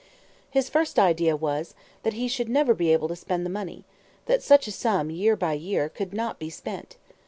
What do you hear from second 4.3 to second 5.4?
such a sum, year